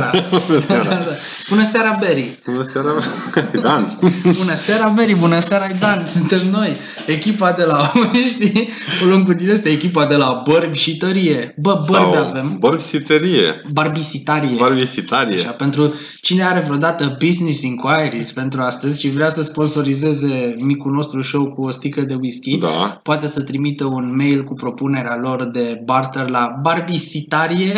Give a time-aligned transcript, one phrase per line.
[0.00, 0.10] seara!
[0.48, 0.84] Bună seara.
[0.84, 1.14] Da, da.
[1.48, 2.30] Bună seara, Berry!
[2.44, 2.94] Bună seara,
[3.62, 3.98] Dan.
[4.38, 5.14] Bună seara, Berry!
[5.14, 6.06] Bună seara, Dan!
[6.06, 7.92] Suntem noi, echipa de la,
[8.28, 8.68] știi,
[9.02, 11.54] o luăm cu tine, este echipa de la Bărbi și Tărie.
[11.56, 12.56] Bă, bărbi avem.
[12.58, 13.60] Borbsiterie.
[13.72, 14.56] Barbisitarie.
[14.58, 15.38] Barbisitarie.
[15.38, 21.22] Așa, pentru cine are vreodată business inquiries pentru astăzi și vrea să sponsorizeze micul nostru
[21.22, 23.00] show cu o sticlă de whisky, Da.
[23.02, 27.72] poate să trimită un mail cu propunerea lor de barter la barbisitarie.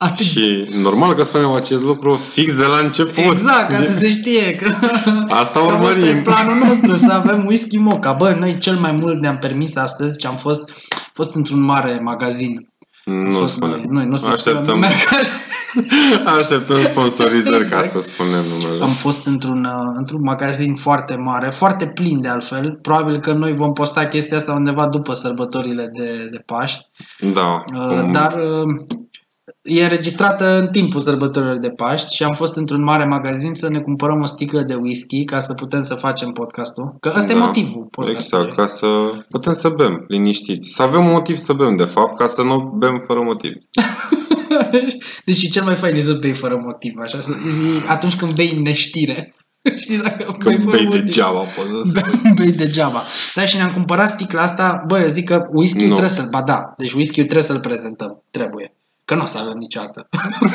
[0.00, 3.32] Atât Și normal că spunem acest lucru fix de la început.
[3.32, 4.70] Exact, ca să se știe că
[5.28, 6.02] Asta că urmărim.
[6.02, 8.12] ăsta e planul nostru, să avem whisky moca.
[8.12, 10.70] Bă, noi cel mai mult ne-am permis astăzi ce am fost,
[11.12, 12.68] fost într-un mare magazin.
[13.06, 13.70] Am Nu fost spune.
[13.72, 15.32] Noi, noi nu să Așteptăm, spunem, merg așa.
[16.38, 17.90] așteptăm sponsorizări ca Exact.
[17.90, 18.82] să spunem numele.
[18.82, 22.78] Am fost într-un, uh, într-un magazin foarte mare, foarte plin de altfel.
[22.82, 26.86] Probabil că noi vom posta chestia asta undeva după sărbătorile de, de Paști.
[27.32, 27.64] Da.
[27.74, 28.84] Uh, Um, Dar uh,
[29.68, 33.78] e înregistrată în timpul sărbătorilor de Paști și am fost într-un mare magazin să ne
[33.80, 36.96] cumpărăm o sticlă de whisky ca să putem să facem podcastul.
[37.00, 38.46] Că ăsta e Da, motivul podcastului.
[38.48, 38.86] Exact, ca să
[39.30, 40.70] putem să bem liniștiți.
[40.74, 43.52] Să avem un motiv să bem, de fapt, ca să nu bem fără motiv.
[45.24, 48.58] deci cel mai fain e să bei fără motiv, așa, să, zi, atunci când bei
[48.62, 49.34] neștire.
[49.82, 51.00] Știi, dacă bei Când fără bei motiv.
[51.00, 52.32] degeaba, poți să spui.
[52.34, 53.02] bei degeaba.
[53.34, 54.84] Da, și ne-am cumpărat sticla asta.
[54.86, 55.94] Bă, eu zic că whisky-ul Nu.
[55.94, 56.28] trebuie să-l...
[56.30, 58.22] Ba da, deci whisky-ul trebuie să-l prezentăm.
[58.30, 58.72] Trebuie.
[59.08, 60.08] Că nu o să avem niciodată.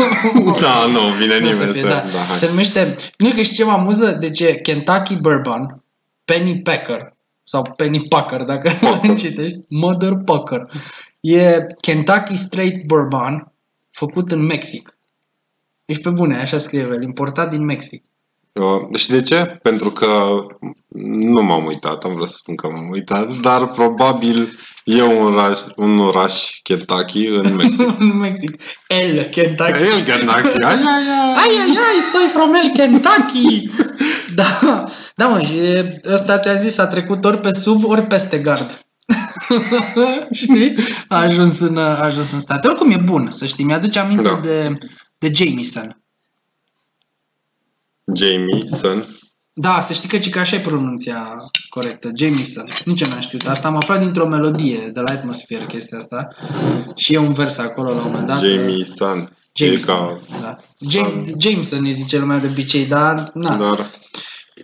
[0.62, 1.88] Da, nu, vine Nu o să nimeni fie, să...
[1.88, 1.94] da.
[1.94, 2.38] Da, hai.
[2.38, 2.96] Se numește...
[3.18, 4.12] Nu că știi ce mă amuză?
[4.12, 5.84] Deci e Kentucky Bourbon,
[6.26, 9.16] Penny Packer sau Penny Packer, dacă Packer.
[9.24, 10.72] citești, Mother Packer.
[11.20, 13.52] E Kentucky Straight Bourbon,
[13.92, 14.98] făcut în Mexic.
[15.86, 18.04] Ești pe bune, așa scrie el, importat din Mexic.
[18.60, 19.60] Uh, Și de ce?
[19.62, 20.34] Pentru că
[21.32, 25.60] nu m-am uitat, am vrut să spun că m-am uitat, dar probabil e un oraș,
[25.76, 27.88] un oraș Kentucky în Mexic.
[28.00, 28.62] în Mexic.
[28.88, 29.82] El Kentucky.
[29.82, 31.34] El Kentucky, ai, ai, ai.
[31.36, 33.70] Ai, ai, ai, soy from el Kentucky!
[34.36, 34.84] da,
[35.16, 35.60] da mă, și
[36.14, 38.80] ăsta ți-a zis, a trecut ori pe sub, ori peste gard.
[40.32, 40.74] știi?
[41.08, 42.68] A ajuns, în, a ajuns în state.
[42.68, 43.64] Oricum e bun, să știi.
[43.66, 44.40] Mi-aduce aminte Da.
[44.44, 44.78] de,
[45.18, 46.03] de Jameson.
[48.16, 49.06] Jameson.
[49.54, 51.36] Da, să știi că, ci că așa e pronunția
[51.70, 52.66] corectă, Jameson.
[52.86, 53.68] Nici eu n-am știut asta.
[53.68, 56.28] Am aflat dintr-o melodie de la Atmosphere chestia asta.
[56.96, 58.40] Și e un vers acolo la un moment dat.
[58.40, 59.18] Jameson.
[59.54, 59.96] E Jameson.
[59.96, 60.20] ca...
[60.42, 60.56] Da.
[60.78, 61.24] Sun.
[61.26, 63.56] Jam- Jameson ne zice lumea de obicei, dar na.
[63.56, 63.90] Dar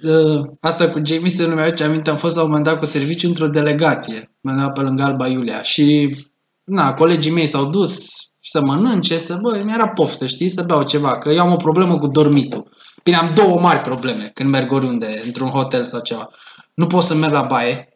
[0.03, 3.27] Uh, asta cu Jameson nu mi-aduce aminte, am fost la un moment dat cu serviciu
[3.27, 6.15] într-o delegație, undeva pe lângă Alba Iulia și
[6.63, 8.05] na, colegii mei s-au dus
[8.41, 11.97] să mănânce, să bă, mi-era poftă, știi, să beau ceva, că eu am o problemă
[11.99, 12.71] cu dormitul.
[13.03, 16.29] Bine, am două mari probleme când merg oriunde, într-un hotel sau ceva.
[16.73, 17.89] Nu pot să merg la baie,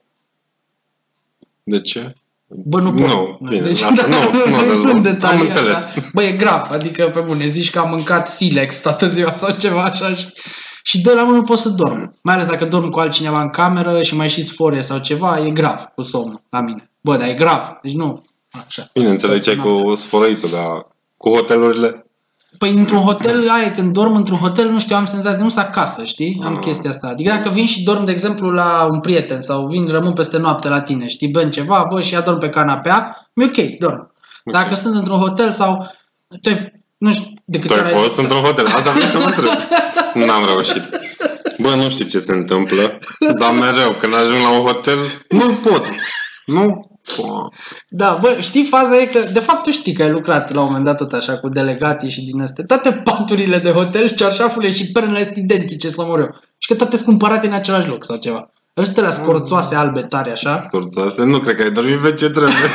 [1.64, 2.14] de ce?
[2.48, 3.08] Bă, nu pot.
[3.08, 4.16] Nu, bine, Deci, lasă, nu,
[4.50, 4.94] nu dezvolt.
[4.94, 5.60] în detalii Am așa.
[5.60, 5.88] înțeles.
[6.14, 9.84] Bă, e grav, adică pe bune, zici că am mâncat Silex toată ziua sau ceva
[9.84, 10.28] așa și,
[10.84, 12.18] și de la mână nu pot să dorm.
[12.22, 15.52] Mai ales dacă dorm cu altcineva în cameră și mai și sforie sau ceva, e
[15.52, 16.92] grav cu somnul la mine.
[17.02, 18.24] Bă, dar e grav, deci nu.
[18.66, 18.90] Așa.
[18.94, 20.88] Bine, înțelegeai cu sfărăitul, dar
[21.18, 22.06] cu hotelurile?
[22.64, 26.04] Păi într-un hotel, aia, când dorm într-un hotel, nu știu, am senzația, nu sunt acasă,
[26.06, 26.42] știi?
[26.44, 26.60] Am Ah.
[26.60, 27.08] chestia asta.
[27.08, 30.70] Adică dacă vin și dorm, de exemplu, la un prieten sau vin, rămân peste noapte
[30.70, 34.12] la tine, știi, bem ceva, bă, și adorm pe canapea, mi ok, dorm.
[34.52, 35.88] Dacă sunt într-un hotel sau...
[36.42, 39.18] Tu ai, nu știu, de câte Tu ai ori fost într-un hotel, asta vreau să
[39.18, 39.50] mă întreb.
[40.28, 40.84] N-am reușit.
[41.60, 43.00] Bă, nu știu ce se întâmplă,
[43.40, 44.98] dar mereu, când ajung la un hotel,
[45.30, 45.84] nu pot.
[46.46, 46.93] Nu pot.
[47.90, 50.66] Da, bă, știi, faza e că, de fapt, tu știi că ai lucrat la un
[50.66, 52.64] moment dat tot așa cu delegații și din astea.
[52.68, 56.36] Toate paturile de hotel, cearșafurile și pernele sunt identice, să mor eu.
[56.58, 58.52] Și că toate sunt cumpărate în același loc sau ceva.
[58.78, 60.60] Ăstea scorțoase albe tare, așa.
[60.60, 62.56] Scurțoase, nu cred că ai dormit pe ce trebuie.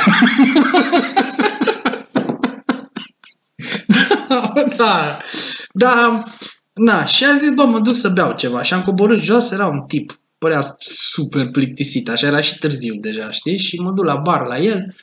[4.77, 5.17] da,
[5.71, 6.23] da,
[6.73, 8.61] na, și am zis, bă, mă duc să beau ceva.
[8.61, 13.31] Și am coborât jos, era un tip, părea super plictisit, așa era și târziu deja,
[13.31, 13.57] știi?
[13.57, 14.95] Și mă duc la bar la el,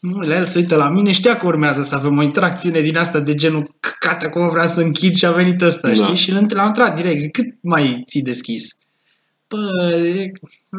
[0.00, 2.80] mă uit la el se uită la mine, știa că urmează să avem o interacțiune
[2.80, 5.94] din asta de genul căcate, acum vrea să închid și a venit ăsta, Da.
[5.94, 6.16] știi?
[6.16, 8.76] Și l-am l-am întrebat direct, zic, cât mai ții deschis?
[9.48, 10.32] Bă, e-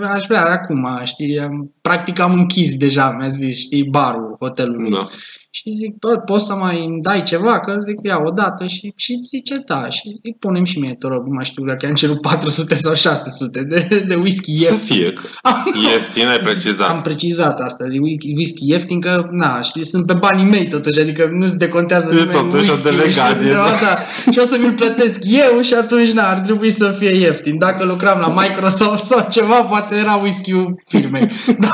[0.05, 4.91] aș vrea acum, știi, am, practic am închis deja, mi-a zis, știi, barul hotelului.
[4.91, 5.09] Da.
[5.55, 7.59] Și zic, bă, poți să mai îmi dai ceva?
[7.59, 9.89] Că zic, ia o dată și, și zice, da.
[9.89, 12.93] Și zic, punem și mie, te rog, nu mai știu dacă am cerut 400 sau
[12.93, 14.95] 600 de, de whisky Să ieftin.
[14.95, 15.11] fie.
[15.13, 15.21] că
[15.91, 16.89] Ieftin, ai precizat.
[16.89, 20.99] Am precizat asta, zic, whi- whisky ieftin, că, na, știi, sunt pe banii mei totuși,
[20.99, 23.65] adică nu se decontează E nimeni totuși o whisky-ul, delegație, știi, da.
[23.81, 24.31] da.
[24.31, 27.57] Și o să mi-l plătesc eu și atunci, na, ar trebui să fie ieftin.
[27.57, 31.27] Dacă lucram la Microsoft sau ceva, poate era whisky-ul firmei.
[31.59, 31.73] Da.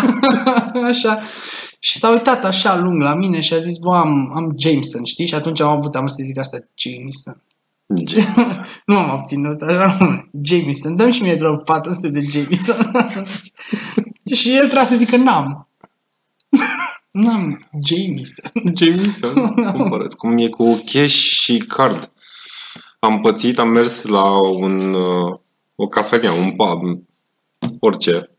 [0.87, 1.19] așa.
[1.81, 5.25] Și s-a uitat așa lung la mine și a zis, bă, am, am Jameson, știi?
[5.25, 7.43] Și atunci am avut, am să zic asta, Jameson.
[8.07, 8.59] James.
[8.85, 9.97] nu am obținut așa,
[10.41, 12.91] Jameson, dăm și mie doar 400 de Jameson.
[14.39, 15.67] și el trebuie să zică, n-am.
[17.11, 18.51] n-am Jameson.
[18.75, 19.53] Jameson.
[19.73, 20.15] Cumpărăți.
[20.15, 22.11] Cum e cu cash și card.
[22.99, 25.39] Am pățit, am mers la un, uh,
[25.75, 27.03] o cafenea, un pub,
[27.79, 28.29] orice,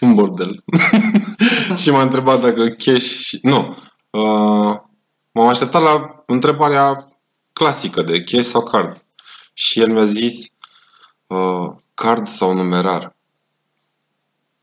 [0.00, 0.64] un bordel.
[1.82, 3.30] și m-a întrebat dacă cash...
[3.42, 3.76] Nu.
[4.10, 4.76] Uh,
[5.32, 7.06] m-am așteptat la întrebarea
[7.52, 9.04] clasică de cash sau card.
[9.52, 10.46] Și el mi-a zis
[11.26, 13.16] uh, card sau numerar.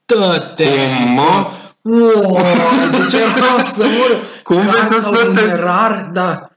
[0.05, 0.63] Tă-te!
[0.63, 1.47] Cum, mă?
[1.81, 2.37] Wow,
[2.91, 4.17] deci era să mor.
[4.43, 5.35] Cum vrei Card să-ți sau plătesc?
[5.35, 6.47] numerar, da.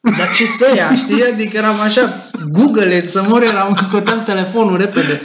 [0.00, 1.24] Dar ce să ia, știi?
[1.24, 5.20] Adică eram așa, Google it, să mor, eram, scoteam telefonul repede.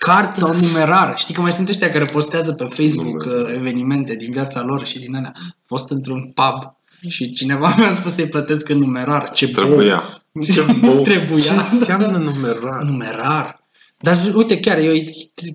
[0.00, 1.12] Card sau numerar.
[1.18, 3.48] Știi că mai sunt ăștia care postează pe Facebook Numerar.
[3.50, 5.32] uh, evenimente din viața lor și din alea.
[5.36, 6.76] A fost într-un pub
[7.08, 9.30] și cineva mi-a spus să-i plătesc în numerar.
[9.30, 9.64] Ce bou.
[9.64, 10.22] Trebuia.
[10.52, 11.02] Ce bou.
[11.10, 11.42] Trebuia.
[11.42, 12.82] Ce înseamnă numerar?
[12.82, 13.58] Numerar.
[14.02, 14.92] Dar zi- uite, chiar eu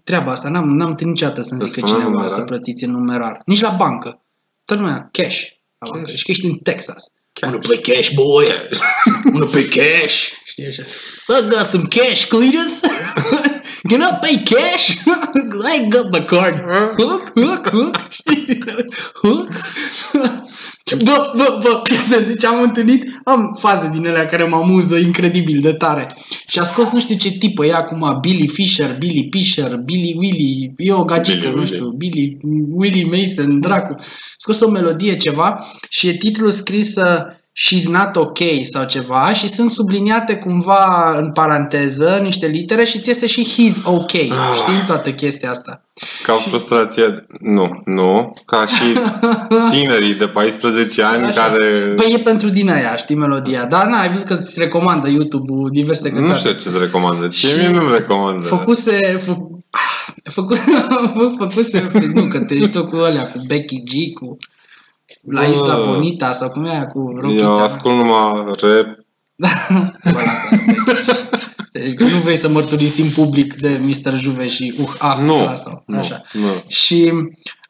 [0.03, 2.37] treaba asta, n-am, n-am întâlnit niciodată să-mi Îți zică spunea cineva numerar?
[2.39, 3.41] să plătiți în numerar.
[3.45, 4.21] Nici la bancă.
[4.65, 5.41] Tot lumea, cash.
[5.77, 6.05] La bancă.
[6.05, 6.17] Cash.
[6.17, 7.03] Și că ești în Texas.
[7.33, 7.51] Cash.
[7.53, 8.45] Wanna play cash, boy?
[9.33, 10.29] Wanna play cash?
[10.45, 10.81] Știi așa.
[11.39, 12.79] I got some cash, Cletus.
[13.89, 14.97] Can I pay cash?
[15.05, 16.55] I got my card.
[16.97, 17.95] Hook, hook, hook.
[18.09, 18.63] Știi?
[19.21, 19.49] Hook.
[21.03, 25.61] Bă, bă, bă, prieten, deci am întâlnit, am faze din alea care mă amuză incredibil
[25.61, 26.15] de tare.
[26.47, 30.73] Și a scos nu știu ce tipă e acum, Billy Fisher, Billy Fisher, Billy Willy,
[30.77, 31.73] e o gagică, Billy nu Willy.
[31.73, 32.37] știu, Billy,
[32.69, 33.95] Willy Mason, dracu.
[34.37, 37.17] Scos o melodie ceva și e titlul scris uh,
[37.57, 38.37] She's not ok
[38.71, 43.83] sau ceva și sunt subliniate cumva în paranteză niște litere și ți iese și he's
[43.83, 44.11] ok.
[44.11, 45.85] Știi toată chestia asta.
[46.23, 48.83] Ca frustrație, nu, nu, ca și
[49.79, 51.41] tinerii de 14 ani Așa.
[51.41, 51.65] care...
[51.95, 53.65] Păi e pentru din aia, știi melodia.
[53.65, 56.37] Dar n-ai văzut că îți recomandă YouTube-ul diverse nu cântare.
[56.37, 57.27] știu ce-ți recomandă.
[57.27, 58.47] Ce Și mie nu-mi recomandă.
[58.47, 59.21] Făcuse...
[59.25, 59.35] Fă,
[60.31, 60.55] făcu,
[61.39, 61.91] făcuse...
[62.13, 64.37] Nu, că te ești tot cu alea, cu Becky G, cu...
[65.31, 65.47] La Bă.
[65.51, 67.63] Isla Bonita sau cum e aia cu Eu rochița.
[67.63, 69.03] ascult numai rap.
[70.13, 70.55] Bă, lasă,
[71.71, 74.19] deci, că nu vrei să mărturisim public de Mr.
[74.19, 76.21] Juve și uh, ah, Nu, lasă, nu, așa.
[76.33, 76.63] nu.
[76.67, 77.11] Și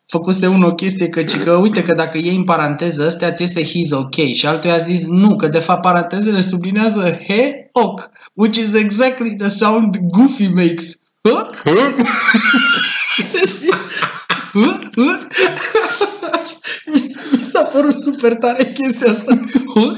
[0.08, 3.42] făcuse unul o chestie că, ci că uite că dacă iei în paranteză ăstea ți
[3.42, 8.10] iese he's ok și altul i-a zis nu, că de fapt parantezele sublinează he ok,
[8.34, 11.00] which is exactly the sound Goofy makes.
[11.22, 11.50] Huh?
[11.64, 11.94] Huh?
[14.54, 15.20] Huh?
[16.86, 19.40] Mi s- mi s-a părut super tare chestia asta.
[19.76, 19.98] Huh?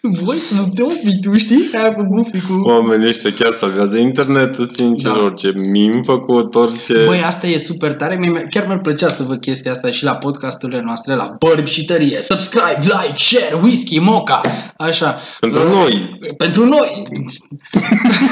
[0.00, 1.70] Voi nu te obi, tu știi?
[1.74, 2.52] Aia cu Goofy, cu...
[2.64, 5.18] Oamenii ăștia chiar salvează internetul, sincer, Da.
[5.18, 7.04] orice mim făcut, orice...
[7.06, 8.14] Băi, asta e super tare.
[8.16, 11.84] Mie, chiar mi-ar plăcea să văd chestia asta și la podcasturile noastre, la Bărbi și
[11.84, 12.18] Tărie.
[12.20, 14.40] Subscribe, like, share, whisky, moca.
[14.76, 15.18] Așa.
[15.40, 16.18] Pentru Uh, noi.
[16.36, 17.02] Pentru noi.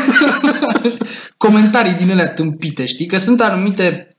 [1.36, 3.06] Comentarii din alea tâmpite, știi?
[3.06, 4.15] Că sunt anumite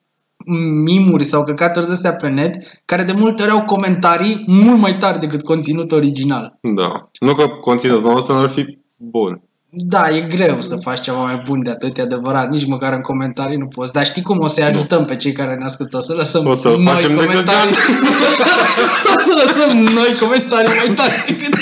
[0.83, 4.97] mimuri sau căcaturi de astea pe net care de multe ori au comentarii mult mai
[4.97, 6.57] tari decât conținut original.
[6.75, 7.09] Da.
[7.19, 9.41] Nu că conținutul nostru n-ar fi bun.
[9.69, 12.49] Da, e greu să faci ceva mai bun de atât, e adevărat.
[12.49, 13.93] Nici măcar în comentarii nu poți.
[13.93, 15.97] Dar știi cum o să-i ajutăm pe cei care ne ascultă?
[15.97, 17.73] O să lăsăm O să-l noi facem de comentarii.
[19.15, 21.55] o să lăsăm noi comentarii mai tari decât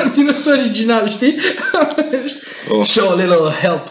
[0.00, 1.34] conținut original, știi?
[2.70, 2.84] Oh.
[2.84, 3.90] Show a little help.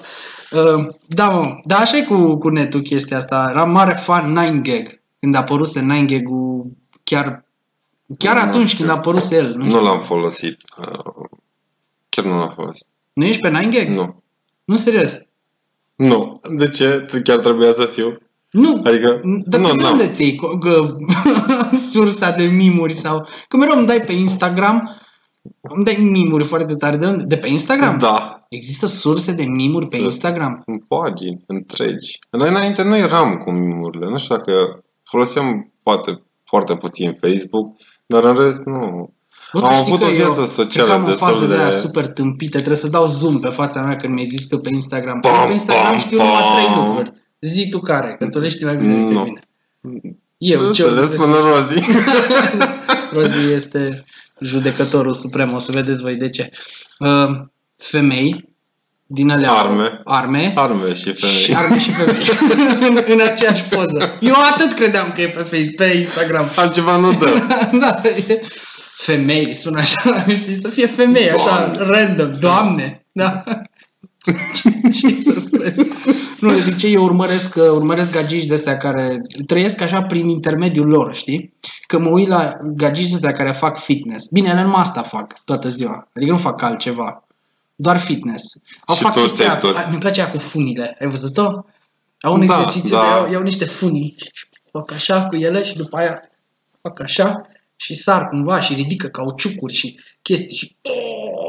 [0.52, 1.60] Uh, da, mă.
[1.64, 3.48] Dar așa e cu, cu netul chestia asta.
[3.50, 5.00] Era mare fan 9gag.
[5.20, 6.66] Când a apăruse 9gag-ul
[7.04, 7.44] chiar
[8.18, 8.78] Chiar Nu atunci știu.
[8.78, 9.48] când a apărut el.
[9.56, 9.82] Nu, Nu știu.
[9.84, 10.58] l-am folosit.
[10.78, 11.26] Uh,
[12.10, 12.88] Chiar nu l-am folosit.
[13.14, 13.88] nu ești pe 9gag?
[13.88, 14.24] Nu.
[14.66, 15.18] Nu, serios.
[15.96, 16.42] Nu.
[16.58, 17.06] De ce?
[17.24, 18.18] Chiar trebuia să fiu?
[18.52, 18.82] Nu.
[18.86, 19.92] Adică, Dar nu, tu de n-am.
[19.92, 20.96] unde ți că,
[21.92, 23.28] sursa de mimuri sau...
[23.48, 24.96] Că mereu îmi dai pe Instagram,
[25.62, 26.98] îmi dai mimuri foarte tare.
[26.98, 27.24] De unde?
[27.24, 27.98] De pe Instagram?
[27.98, 28.46] Da.
[28.50, 30.04] Există surse de mimuri pe Da.
[30.04, 30.62] Instagram?
[30.66, 32.20] Sunt pagini întregi.
[32.30, 34.06] Noi înainte nu eram cu mimurile.
[34.10, 37.76] Nu știu dacă foloseam poate foarte puțin Facebook,
[38.06, 39.14] dar în rest nu.
[39.54, 41.32] Bă, tu Am știi avut că o eu viață cred socială că am o fază
[41.32, 42.58] destul de aia de- super tâmpită.
[42.58, 45.20] Trebuie să dau zoom pe fața mea când mi-ai zis că pe Instagram.
[45.20, 46.54] Pam, Pam, pe Instagram pam, știu numai pam.
[46.56, 47.12] trei lucruri.
[47.42, 49.22] Zi tu care, că tu le știi mai bine decât Nu.
[49.24, 49.40] mine.
[50.38, 51.80] Eu, ce Înțeles până Rozi.
[53.14, 54.04] Rozi este
[54.42, 56.50] judecătorul suprem, o să vedeți voi de ce.
[57.00, 57.28] Uh,
[57.78, 58.48] femei
[59.12, 60.02] din alea Arme.
[60.04, 61.36] arme Arme și femei.
[61.36, 62.26] și arme și femei
[62.90, 64.18] în, în aceeași poză.
[64.20, 66.52] Eu atât credeam că e pe Facebook, pe Instagram.
[66.56, 67.42] Altceva nu dă.
[67.82, 68.42] da, e
[68.98, 71.98] femei, sună așa, știi, să fie femei, așa, Doamne.
[71.98, 73.44] random, doamne, da.
[74.92, 75.86] Jesus Christ.
[76.42, 79.14] Nu, de ce eu urmăresc, uh, urmăresc gagici de astea care
[79.46, 81.54] trăiesc așa prin intermediul lor, știi?
[81.88, 84.28] Că mă uit la gagici de astea care fac fitness.
[84.32, 86.08] Bine, ele numai asta fac toată ziua.
[86.16, 87.24] Adică nu fac altceva.
[87.76, 88.44] Doar fitness.
[88.86, 89.88] Au Și fac toți chestia, actori.
[89.92, 90.96] mi place aia cu funile.
[91.00, 91.66] Ai văzut-o?
[92.22, 93.02] Au un Da, exercițiu da.
[93.02, 96.22] de iau, iau niște funii și fac așa cu ele și după aia
[96.82, 97.42] fac așa
[97.76, 100.76] și sar cumva și ridică cauciucuri și chestii și...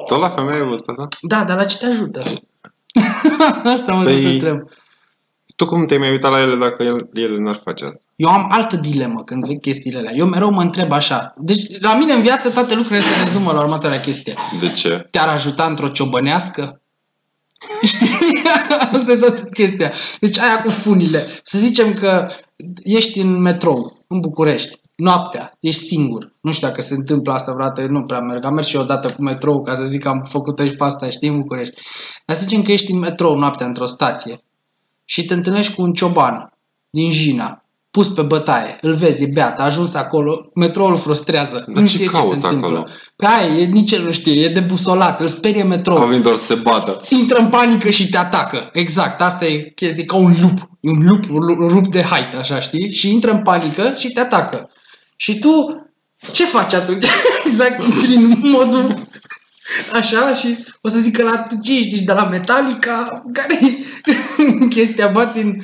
[0.06, 1.08] Tot la femeie ai văzut asta?
[1.20, 2.22] Da, dar la ce te ajută?
[3.74, 4.32] asta mă Păi- păi...
[4.32, 4.62] întreb.
[5.56, 8.06] Tu cum te-ai mai uitat la ele dacă el- ele n-ar face asta?
[8.16, 10.12] Eu am altă dilemă când văd chestiile alea.
[10.14, 11.34] Eu mereu mă întreb așa.
[11.36, 14.34] Deci, la mine în viață toate lucrurile se rezumă la următoarea chestie.
[14.60, 15.06] De ce?
[15.10, 16.80] Te-ar ajuta într-o ciobănească?
[17.82, 18.42] Știi?
[18.92, 19.92] Asta e toată chestia.
[20.20, 21.26] Deci aia cu funile.
[21.42, 22.26] Să zicem că
[22.82, 26.32] ești în metrou, în București, noaptea, ești singur.
[26.40, 28.44] Nu știu dacă se întâmplă asta vreodată, nu prea merg.
[28.44, 30.84] Am mers și eu odată cu metrou, ca să zic că am făcut-o și pe
[30.84, 31.80] asta, știi, în București.
[32.26, 34.42] Dar să zicem că ești în metrou noaptea într-o stație
[35.04, 36.52] și te întâlnești cu un cioban
[36.90, 41.54] din Jina, pus pe bătaie, îl vezi, e beat, a ajuns acolo, metroul îl frustrează.
[41.54, 42.66] Dar nu ce știe ce caută se întâmplă.
[42.66, 42.86] acolo?
[43.16, 46.06] Pe aia, e, nici el nu știe, e debusolat, îl sperie Au metroul.
[46.06, 47.00] venit doar să se bată.
[47.08, 48.68] Intră în panică și te atacă.
[48.72, 50.68] Exact, asta e chestie, ca un lup.
[50.80, 52.92] E un lup, un lup de haită, așa, știi?
[52.92, 54.70] Și intră în panică și te atacă.
[55.20, 55.66] Și tu,
[56.32, 57.04] ce faci atunci?
[57.46, 58.94] exact, intri în modul
[59.92, 63.78] așa și o să zic că la ce ești, deci de la Metallica, care e
[64.76, 65.56] chestia, bați în...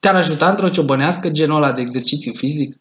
[0.00, 2.76] Te-ar ajuta într-o ciobănească genul ăla de exercițiu fizic?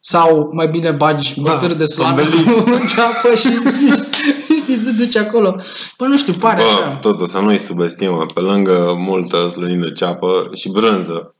[0.00, 2.66] Sau mai bine bagi Da, bățări de slană învelit.
[2.80, 3.98] în ceapă și zici,
[4.60, 5.60] știi, te duci acolo.
[5.98, 6.94] Bă, nu știu, pare Bă, așa.
[6.94, 8.26] totul să nu-i subestimă.
[8.34, 11.34] Pe lângă multă slănină ceapă și brânză,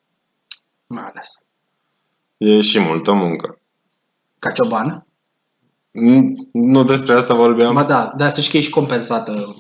[0.87, 1.31] Mai ales.
[2.37, 3.58] e și multă muncă.
[4.39, 5.07] Ca cioban?
[5.91, 7.75] N- Nu despre asta vorbeam.
[7.75, 9.57] Ba da, dar să știi că ești compensată.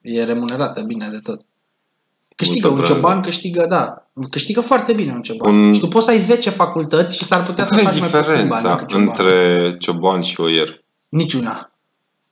[0.00, 1.40] E remunerată bine de tot.
[2.36, 2.92] Câștigă Multă un brânză.
[3.06, 4.10] cioban, câștigă, da.
[4.30, 5.54] Câștigă foarte bine un cioban.
[5.54, 7.98] Un- Și tu poți să ai 10 facultăți și s-ar putea să Care e faci
[8.00, 9.06] mai puțin bani diferența decât cioban.
[9.06, 10.84] între cioban și oier?
[11.08, 11.72] Niciuna.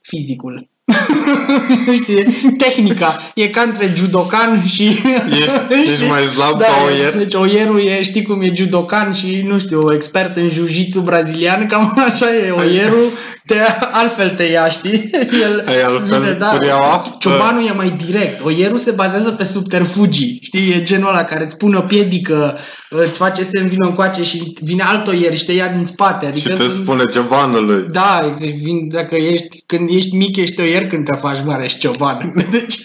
[0.01, 0.69] Fizicul.
[2.01, 2.23] Știi,
[2.57, 3.17] tehnica.
[3.35, 4.83] E ca între judokan și...
[5.29, 7.17] Ești- ești mai slab ca oier?
[7.17, 12.03] Deci oierul e, știi cum e judokan și, nu știu, expert în jiu-jitsu brazilian, cam
[12.13, 13.09] așa e oierul,
[13.45, 13.55] te,
[13.91, 15.09] altfel te ia, știi?
[15.43, 17.15] El Ai altfel curiaua?
[17.19, 18.43] Ciobanul e mai direct.
[18.45, 20.39] Oierul se bazează pe subterfugii.
[20.41, 22.57] Știi, e genul ăla care îți pune o piedică,
[22.89, 26.25] îți face semn vină încoace și vine alt oier și te ia din spate.
[26.25, 27.85] Și Adică te sunt- spune ciobanului.
[27.91, 28.53] da, exact.
[28.53, 32.33] Vin, dacă ești, când ești mic, ești oier, când te faci mare, ești cioban.
[32.51, 32.75] Deci,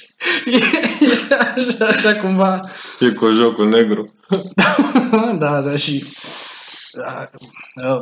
[0.47, 0.57] e,
[1.01, 2.61] e așa, așa cumva.
[3.01, 4.15] E cu jocul negru.
[5.39, 6.05] da, da, și...
[6.95, 7.29] da,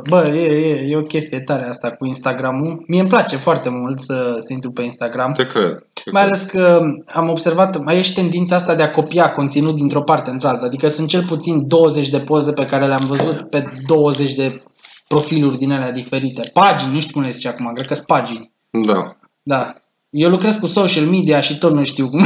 [0.09, 2.83] Bă, e, e, e o chestie tare asta cu Instagramul.
[2.87, 5.31] Mie îmi place foarte mult să, să intru pe Instagram.
[5.31, 5.85] Te cred.
[5.93, 6.33] Te Mai cred.
[6.33, 10.29] ales că am observat, mai e și tendința asta de a copia conținut dintr-o parte
[10.29, 10.65] într-alta.
[10.65, 14.61] Adică sunt cel puțin 20 de poze pe care le-am văzut pe 20 de
[15.07, 16.49] profiluri din alea diferite.
[16.53, 18.51] Pagini, nu știu cum le zice acum, cred că sunt pagini.
[18.69, 19.15] Da.
[19.43, 19.73] Da.
[20.09, 22.25] Eu lucrez cu social media și tot nu știu cum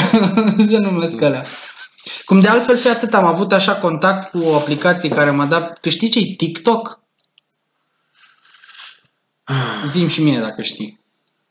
[0.68, 1.44] se numesc alea.
[2.26, 5.80] Cum de altfel fi atât, am avut așa contact cu o aplicație care m-a dat...
[5.80, 7.00] Tu știi ce TikTok?
[9.88, 11.00] Zim și mie dacă știi.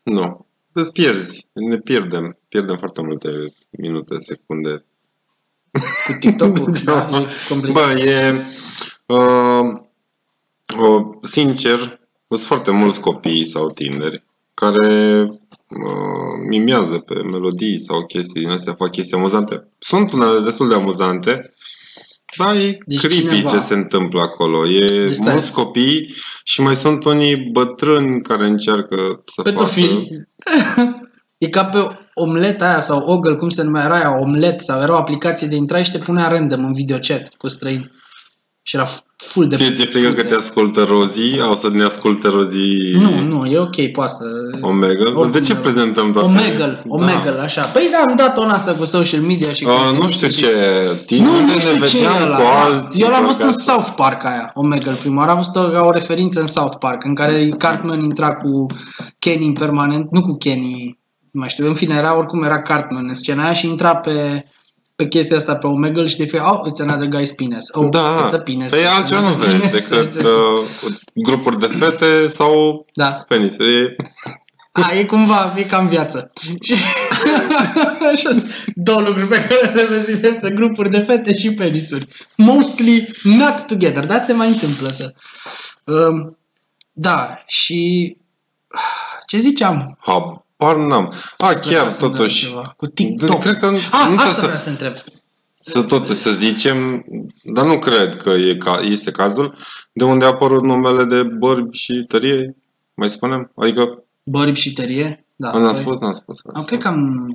[0.02, 0.46] Nu.
[0.72, 1.48] Îți pierzi.
[1.52, 2.38] Ne pierdem.
[2.48, 3.28] Pierdem foarte multe
[3.70, 4.84] minute, secunde.
[6.06, 7.94] Cu TikTok-ul, da, e complicat.
[7.94, 8.44] Bă, e...
[9.06, 9.80] Uh,
[10.78, 15.26] uh, sincer, sunt foarte mulți copii sau tineri care
[15.68, 19.68] uh, mimează pe melodii sau chestii din astea, fac chestii amuzante.
[19.78, 21.54] Sunt unele destul de amuzante,
[22.38, 24.68] dar e Deci creepy cineva- ce se întâmplă acolo.
[24.68, 25.32] E Deci stai.
[25.32, 30.02] mulți copii și mai sunt unii bătrâni care încearcă să Pedofil.
[31.38, 31.78] E ca pe
[32.14, 35.56] omleta aia sau Ogle, cum se numea, era aia, omlet sau era o aplicație de
[35.56, 37.90] intrare și te punea random în videochat cu străini.
[38.68, 39.56] Și era full de...
[39.56, 41.40] Ție ți-e frică că te ascultă Rozii?
[41.50, 44.24] O să ne asculte Rozii Nu, nu, e ok, poate să...
[44.60, 45.04] Omegle?
[45.04, 45.58] Oricum, de ce da.
[45.60, 46.26] prezentăm toate?
[46.28, 47.42] Omegle, Omegle, Da.
[47.42, 47.60] așa.
[47.66, 49.64] Păi da, am dat-o în asta cu social media și...
[49.64, 50.50] Uh, conținut nu știu și- ce,
[50.86, 52.36] Nu, tine nu ne știu ce e vedeam ăla.
[52.36, 52.62] cu da.
[52.62, 53.02] alții.
[53.02, 53.70] Eu l-am pe văzut în acasă.
[53.70, 55.30] South Park aia, Omegle prima oară.
[55.30, 58.66] Am văzut-o ca o referință în South Park, în care Cartman intra cu
[59.18, 60.98] Kenny în permanent, nu cu Kenny,
[61.30, 64.44] nu mai știu, în fine, era oricum era Cartman în scena aia și intra pe,
[64.96, 67.68] pe chestia asta pe Omegle și de fie, oh, it's another guy's penis.
[67.72, 68.70] Oh, Da, it's a penis.
[68.70, 69.88] pe It's altceva nu another vezi penis.
[69.88, 70.68] decât It's a- uh,
[71.14, 73.24] grupuri de fete sau Da.
[73.28, 73.82] penisuri.
[73.82, 73.94] E-
[74.72, 76.30] A, e cumva, e ca în viață.
[76.60, 76.74] Și
[78.12, 82.08] așa sunt două lucruri pe care le vezi în viață, grupuri de fete și penisuri.
[82.36, 85.14] Mostly not together, dar se mai întâmplă să...
[85.84, 86.38] Um,
[86.92, 88.16] da, și...
[89.26, 89.98] Ce ziceam?
[90.66, 91.12] Habar n-am.
[91.38, 92.46] A, chiar, Vreau să-mi dau totuși.
[92.46, 92.74] ceva.
[92.76, 93.40] Cu TikTok.
[93.40, 93.78] Cred că Ah, nu
[94.16, 94.44] trebuie asta să...
[94.44, 94.92] vreau să întreb.
[95.54, 97.04] să tot să zicem,
[97.42, 99.54] dar nu cred că e ca, este cazul,
[99.92, 102.56] de unde a apărut numele de bărbi și tărie,
[102.94, 103.52] mai spunem?
[103.56, 105.24] Adică, Bărbi și tărie?
[105.36, 105.58] Da.
[105.58, 106.40] n-am păi- spus, n-am spus.
[106.54, 107.28] Am, cred că am...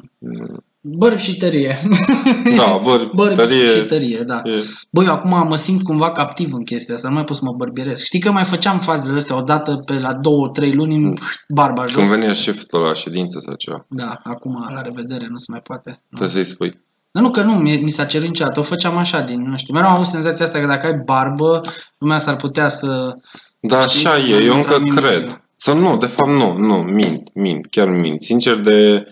[0.83, 0.97] Mm.
[0.97, 1.77] Bărbi și tărie.
[2.57, 4.41] Da, bărbi, Bărbi tărie, și tărie, da.
[4.43, 4.51] e,
[4.89, 7.53] Băi, eu acum mă simt cumva captiv în chestia asta, nu mai pot să mă
[7.57, 8.03] bărbieresc.
[8.03, 11.13] Știi că mai făceam fazele astea odată pe la două, trei luni,
[11.47, 11.95] barba jos.
[11.95, 15.89] când venea șeful la ședință sau ceva, Da, acum la revedere, nu se mai poate.
[15.89, 16.17] Nu.
[16.17, 16.79] trebuie să-i spui.
[17.11, 19.73] Dar nu că nu, mi, mi s-a cerut niciodată, o făceam așa din, nu știu,
[19.73, 21.61] mereu am avut senzația asta că dacă ai barbă,
[21.97, 23.15] lumea s-ar putea să...
[23.59, 24.05] Da, Știi?
[24.07, 24.99] așa e, eu Nu încă am nimic.
[24.99, 25.41] cred.
[25.55, 28.21] Sau nu, de fapt nu, nu, mint, mint, chiar mint.
[28.21, 29.05] Sincer, de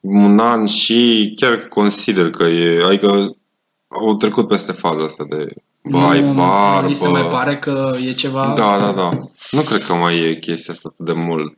[0.00, 3.36] un an și chiar consider că e, adică
[3.88, 5.46] au trecut peste faza asta de
[5.82, 6.82] bă, ai nu, barbă.
[6.82, 8.54] Nu li se mai pare că e ceva...
[8.56, 9.10] Da, da, da.
[9.50, 11.56] Nu cred că mai e chestia asta atât de mult.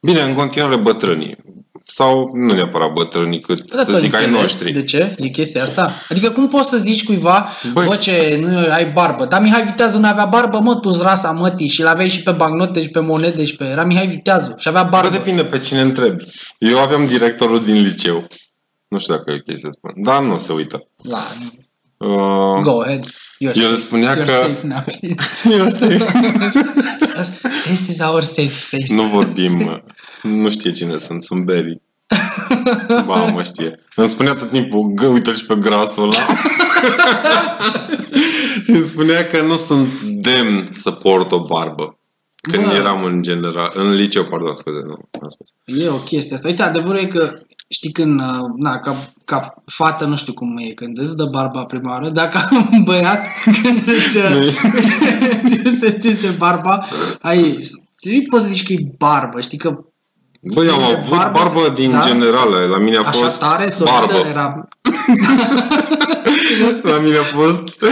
[0.00, 1.36] Bine, în continuare bătrânii.
[1.92, 4.72] Sau nu neapărat bătrânii, cât Da, să tu zic ai înțelegi noștri.
[4.72, 5.14] De ce?
[5.18, 5.92] E chestia asta?
[6.08, 7.86] Adică cum poți să zici cuiva, Băi.
[7.86, 9.24] bă, ce, nu ai barbă?
[9.24, 12.82] Dar Mihai Viteazu nu avea barbă, mă, tu rasa mătii și l-aveai și pe bancnote
[12.82, 13.64] și pe monede și pe...
[13.64, 15.10] Era Mihai Viteazu și avea Bă, barbă.
[15.16, 16.24] depinde pe cine întrebi.
[16.58, 18.26] Eu aveam directorul din liceu.
[18.88, 19.92] Nu știu dacă e ok să spun.
[19.96, 20.86] Dar nu se uită.
[21.02, 21.18] La,
[21.96, 23.04] Uh, go ahead.
[23.04, 23.76] You're El safe.
[23.76, 24.84] spunea You're că- safe now.
[25.56, 26.04] You're safe.
[27.64, 28.94] This is our safe space.
[28.94, 29.82] Nu vorbim, mă.
[30.22, 31.80] Nu știe cine sunt, sunt Berry.
[33.06, 33.78] Ba, mă știe.
[33.94, 36.12] Îmi spunea tot timpul, gă, uite și pe grasul ăla.
[38.64, 41.98] și îmi spunea că nu sunt demn să port o barbă.
[42.40, 42.72] Când Bă.
[42.72, 45.54] eram în general, în liceu, pardon, scuze, nu, am spus.
[45.64, 46.48] E o chestie asta.
[46.48, 50.72] Uite, adevărul e că știi când, uh, na, ca, ca fată nu știu cum e,
[50.74, 53.20] când îți dă barba prima oară, dacă un băiat
[53.62, 54.18] când îți,
[55.48, 56.86] ți se țise barba,
[57.20, 57.58] ai,
[58.02, 59.84] nu poți să zici că e barbă, știi că
[60.42, 62.04] Băi, am De avut barbă barbă, se- din da?
[62.06, 62.56] generală.
[62.70, 64.28] La mine a așa fost tare, solidă, barbă.
[64.28, 64.68] era...
[66.82, 67.82] La mine a fost,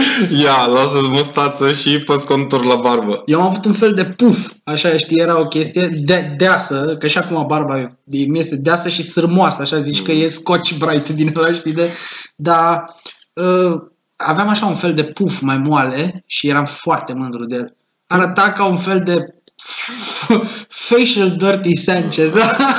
[0.43, 3.21] ia, lasă-ți mustață și fă contur la barbă.
[3.25, 7.07] Eu am avut un fel de puf, așa știi, era o chestie de, deasă, că
[7.07, 11.09] și acum barba e- mi este deasă și sârmoasă, așa zici că e scotch bright
[11.09, 11.89] din ăla, știi, de,
[12.35, 12.95] dar
[13.33, 13.81] uh,
[14.15, 17.75] aveam așa un fel de puf mai moale și eram foarte mândru de el.
[18.07, 19.17] Arăta ca un fel de
[20.67, 22.33] facial dirty Sanchez,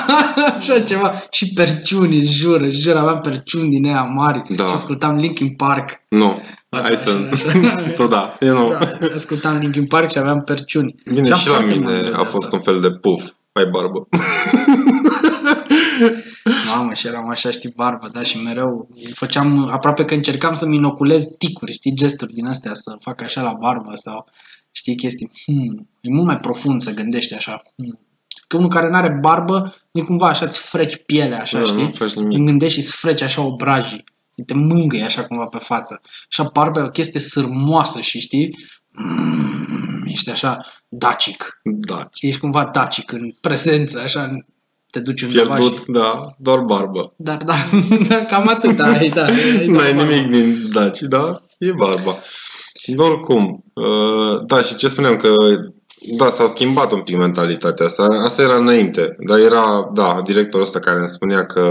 [0.58, 4.66] așa ceva, și perciuni, îți jur, îți jur, aveam perciuni din aia mari Da.
[4.66, 5.90] și ascultam Linkin Park.
[6.08, 7.28] Nu, Ba hai da, să...
[7.32, 7.92] așa, așa.
[8.02, 8.70] Tu da, eu nu.
[8.70, 8.78] Da,
[9.14, 10.94] ascultam Linkin Park și aveam perciuni.
[11.04, 12.24] Bine, Eram și la foarte mine mândru de a asta.
[12.30, 13.30] fost un fel de puf.
[13.52, 14.08] Ai barbă.
[16.76, 21.24] Mamă, și eram așa, știi, barbă, da, și mereu făceam, aproape că încercam să-mi inoculez
[21.38, 24.28] ticuri, știi, gesturi din astea, să fac așa la barbă sau,
[24.70, 25.30] știi, chestii.
[25.44, 27.62] Hmm, e mult mai profund să gândești așa.
[27.76, 27.98] Hmm.
[28.48, 31.82] Că unul care nu are barbă, nu cumva așa îți freci pielea, așa, Da, știi?
[31.82, 32.32] nu faci nimic.
[32.34, 34.04] Când gândești și îți freci așa obrajii,
[34.46, 36.00] te mângâie așa cumva pe față.
[36.28, 38.56] Și barba e o chestie sârmoasă și știi,
[38.92, 41.60] mm, ești așa dacic.
[41.64, 44.44] Da, Ești cumva dacic în prezență, așa,
[44.86, 45.60] te duci undeva și...
[45.62, 47.12] pierdut, da, doar barbă.
[47.16, 47.54] Dar, da,
[48.08, 49.24] da, cam atât ai, da.
[49.24, 50.12] ai Nu doar ai barbă.
[50.12, 51.42] nimic din Daci, da?
[51.58, 52.18] E barba.
[52.96, 55.34] Dar oricum, uh, da, și ce spuneam că
[56.16, 58.06] da, s-a schimbat un pic mentalitatea asta.
[58.24, 61.70] Asta era înainte, dar era, da, directorul ăsta care îmi spunea că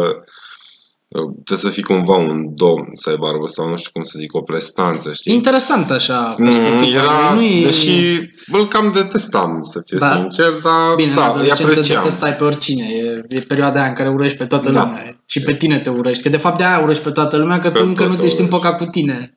[1.07, 4.15] uh, trebuie să fii cumva un domn să ai barbă sau nu știu cum să
[4.19, 5.33] zic, o prestanță, E știi?
[5.33, 6.35] interesant așa.
[6.37, 7.01] Mm, perspectiva.
[7.01, 7.63] era, nu e...
[7.63, 8.19] deși
[8.51, 10.15] îl cam detestam, să fiu Da.
[10.15, 12.03] sincer, dar Bine, da, în îi adolescență apreciam.
[12.03, 12.85] detestai pe oricine.
[12.85, 14.83] E, e perioada aia în care urăști pe toată Da.
[14.83, 15.21] lumea.
[15.25, 16.23] Și pe tine te urăști.
[16.23, 18.19] Că de fapt de aia urăști pe toată lumea, că Pe tu încă nu tot
[18.19, 18.53] te ești urăști.
[18.55, 19.33] împăcat cu tine.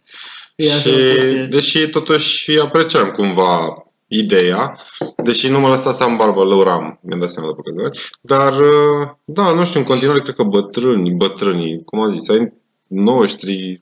[0.64, 1.46] E așa Și, o chestie.
[1.50, 3.58] deși totuși apreciam cumva
[4.06, 4.78] ideea,
[5.24, 8.52] deși nu mă lăsa să am barbă, lăuram, mi-am dat seama după câteva ori, dar,
[8.60, 12.52] uh, da, nu știu, în continuare cred că bătrâni, bătrânii, cum am zis, ai
[12.86, 13.78] noștri,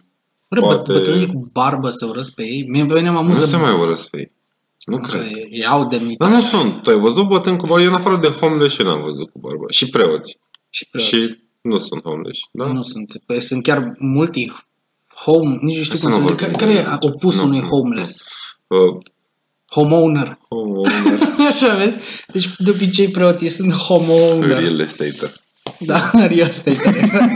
[0.49, 2.67] Bă, bă, poate- bătrânii cu barbă să urăsc pe ei.
[2.69, 3.45] Mie pe mine mă nu amuză.
[3.45, 4.33] se mai urăsc pe ei.
[4.85, 5.31] Nu că cred.
[5.51, 6.31] Ei au demnitate.
[6.31, 6.83] Dar nu sunt.
[6.83, 7.83] Tu ai văzut bătrâni cu barbă?
[7.83, 9.65] Eu în afară de homeless și n-am văzut cu barbă.
[9.69, 10.39] Și preoți.
[10.71, 11.09] Și, preoți.
[11.09, 12.41] Și nu sunt homeless.
[12.53, 12.67] Da?
[12.67, 13.13] Nu sunt.
[13.27, 14.53] Păi sunt chiar multi
[15.25, 16.37] home, nici nu știu Hai cum să să nu zic.
[16.37, 17.05] Care, vorbim care de e aici.
[17.05, 18.25] opusul Nu, unui nu, homeless?
[18.67, 18.97] Uh,
[19.71, 20.39] Homeowner.
[20.49, 21.19] homeowner,
[21.53, 21.97] Așa vezi?
[22.33, 24.59] Deci de obicei preoții sunt homeowner.
[24.59, 25.33] real estate
[25.79, 26.71] Da, real estate.
[26.99, 27.31] Exact.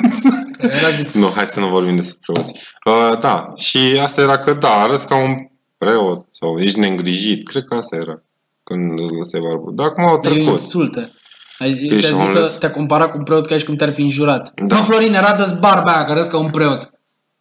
[0.59, 2.53] Era zic, Nu, hai să nu vorbim despre preoți.
[2.87, 5.35] Uh, da, și asta era că da, arăți ca un
[5.79, 7.49] preot sau ești neîngrijit.
[7.49, 8.23] Cred că asta era
[8.65, 9.71] când îți lăsai barbă.
[9.75, 10.47] Dar acum au e trecut.
[10.49, 11.11] insultă.
[11.59, 12.53] Ai, Ești te-a zis homeless?
[12.53, 14.53] să te-a comparat cu un preot ca și cum te-ar fi înjurat.
[14.55, 14.65] Da.
[14.67, 14.75] Da.
[14.77, 16.91] Mă, Florin, arată-ți barba aia, că arăți ca un preot.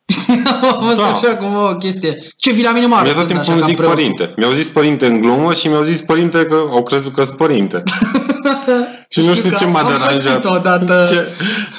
[0.06, 1.06] Știi, a fost Da.
[1.06, 2.18] așa cumva o chestie.
[2.38, 3.94] Ce vii la mine mă Mi-a tot arătând timpul așa îmi ca zic preot?
[3.94, 4.34] părinte.
[4.38, 7.84] Mi-au zis părinte în glumă și mi-au zis părinte că au crezut că sunt părinte.
[9.10, 10.42] Și nu știu că ce m-a am deranjat.
[10.42, 11.06] pățit odată.
[11.10, 11.28] Ce,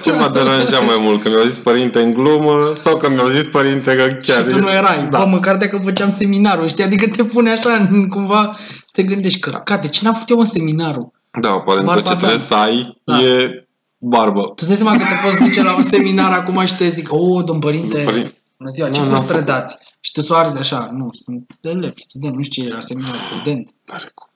[0.03, 1.23] ce m-a deranjat mai mult?
[1.23, 4.43] Că mi-au zis părinte în glumă sau că mi-au zis părinte că chiar...
[4.43, 5.07] Și tu nu erai.
[5.11, 5.19] Da.
[5.19, 6.85] Bă, măcar dacă făceam seminarul, știi?
[6.85, 10.29] Adică te pune așa, în- cumva, să te gândești că, ca, de ce n-am făcut
[10.29, 11.13] eu în seminarul?
[11.41, 12.19] Da, aparent Barba tot ce ta.
[12.19, 13.21] trebuie să ai Da.
[13.21, 13.64] e
[14.09, 14.41] barbă.
[14.41, 17.13] Tu îți dai seama că te poți duce la un seminar acum și te zic,
[17.13, 19.43] o, domn părinte, Părin- bună ziua, ce Nu, curs n-am făcut.
[19.43, 19.77] predați?
[20.01, 22.81] Și tu să o arzi așa, nu, sunt elev, student, nu știu ce e la
[22.81, 23.69] seminar, student.
[23.87, 24.29] Are cu,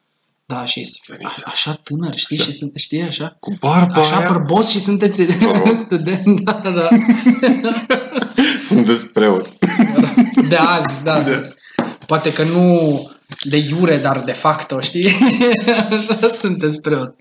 [0.46, 1.42] Da, și Veniți.
[1.44, 2.36] a, așa tânăr, știi?
[2.38, 2.44] Da.
[2.44, 3.36] Și sunt, știi așa?
[3.40, 5.74] cu barba Așa aia, bărbos și sunteți rog.
[5.84, 6.88] student, da, da.
[8.68, 9.48] sunteți preot.
[10.48, 11.22] De azi, da.
[11.22, 11.54] De-
[12.06, 13.00] Poate că nu
[13.42, 15.10] de iure, dar de facto, știi?
[15.90, 17.14] Așa sunteți preot.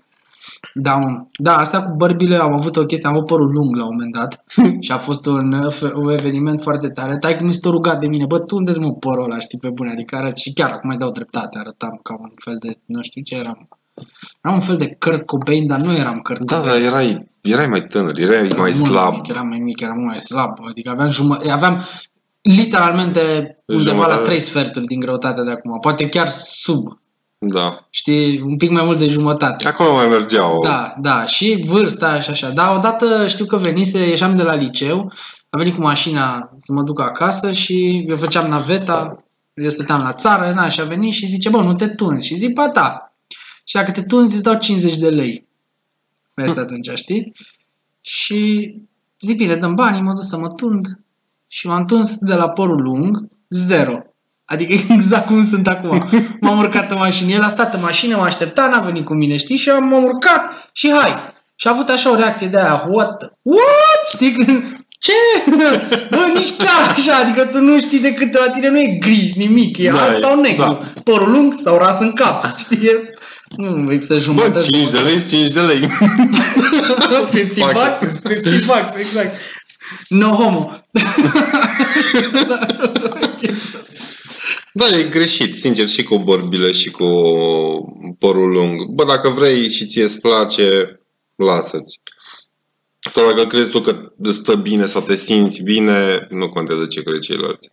[0.74, 1.26] Da, mă.
[1.36, 4.12] Da, asta cu bărbile am avut o chestie, am avut părul lung la un moment
[4.12, 4.44] dat
[4.84, 5.52] și a fost un,
[5.94, 7.16] un eveniment foarte tare.
[7.18, 9.90] Tai mi s-a rugat de mine, bă, tu unde mă părul ăla, știi, pe bune,
[9.90, 13.22] adică arăt și chiar acum mai dau dreptate, arătam ca un fel de, nu știu
[13.22, 13.68] ce eram.
[14.42, 16.72] Eram un fel de Kurt Cobain, dar nu eram Kurt Da, Cobain.
[16.82, 19.12] dar erai, erai mai tânăr, erai mai Mult slab.
[19.14, 20.52] Mic, eram mai mic, eram mult mai slab.
[20.68, 21.82] Adică aveam, jumă- aveam
[22.42, 24.22] literalmente undeva la Jumătate.
[24.22, 25.78] trei sferturi din greutatea de acum.
[25.80, 26.84] Poate chiar sub.
[27.38, 27.86] Da.
[27.90, 29.68] Știi, un pic mai mult de jumătate.
[29.68, 30.60] Acolo mai mergeau.
[30.62, 32.50] Da, da, și vârsta și așa.
[32.50, 35.12] Dar odată știu că venise, ieșeam de la liceu,
[35.50, 39.24] a venit cu mașina să mă duc acasă și eu făceam naveta,
[39.54, 42.26] eu stăteam la țară, na, și a venit și zice, bă, nu te tunzi.
[42.26, 43.12] Și zic, ba da.
[43.64, 45.46] Și dacă te tunzi, îți dau 50 de lei.
[46.34, 47.32] Asta atunci, știi?
[48.00, 48.74] Și
[49.20, 50.86] zic, bine, dăm banii, mă duc să mă tund.
[51.46, 54.02] Și m-am tuns de la părul lung, zero.
[54.50, 56.08] Adică exact cum sunt acum.
[56.40, 59.36] M-am urcat în mașină, el a stat în mașină, m-a așteptat, n-a venit cu mine,
[59.36, 59.56] știi?
[59.56, 61.14] Și eu m-am urcat și hai.
[61.56, 63.18] Și a avut așa o reacție de aia, what?
[63.18, 64.02] the- What?
[64.14, 64.32] Știi?
[64.32, 64.62] Când-
[65.06, 65.12] Ce?
[66.10, 69.76] Bă, nici chiar așa, adică tu nu știi decât la tine nu e gri, nimic,
[69.78, 70.62] e Da, alb e- sau negru.
[70.64, 70.80] da.
[71.04, 72.86] Părul lung sau ras în cap, știi?
[72.86, 72.90] E,
[73.56, 74.60] nu există Bă, jumătate.
[74.60, 75.80] 5 de lei, 5 de lei.
[77.30, 77.72] 50 Fuck.
[77.72, 79.34] bucks, 50 bucks, exact.
[80.08, 80.70] No homo.
[84.78, 87.04] Da, e greșit, sincer, și cu bărbile și cu
[88.18, 88.84] părul lung.
[88.84, 91.00] Bă, dacă vrei și ție îți place,
[91.36, 92.00] lasă-ți.
[92.98, 97.02] Sau dacă crezi tu că îți stă bine sau te simți bine, nu contează ce
[97.02, 97.70] cred ceilalți.